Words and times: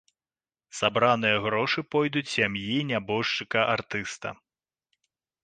Сабраныя 0.77 1.37
грошы 1.43 1.83
пойдуць 1.97 2.25
сям'і 2.35 2.79
нябожчыка 2.93 3.59
артыста. 3.77 4.35